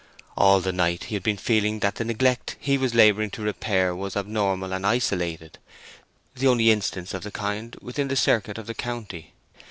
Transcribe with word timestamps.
All 0.35 0.61
the 0.61 0.71
night 0.73 1.03
he 1.03 1.13
had 1.15 1.21
been 1.21 1.37
feeling 1.37 1.81
that 1.81 1.93
the 1.93 2.03
neglect 2.03 2.55
he 2.59 2.75
was 2.75 2.95
labouring 2.95 3.29
to 3.29 3.43
repair 3.43 3.95
was 3.95 4.17
abnormal 4.17 4.73
and 4.73 4.83
isolated—the 4.83 6.47
only 6.47 6.71
instance 6.71 7.13
of 7.13 7.21
the 7.21 7.29
kind 7.29 7.77
within 7.83 8.07
the 8.07 8.15
circuit 8.15 8.57
of 8.57 8.65
the 8.65 8.73
county. 8.73 9.35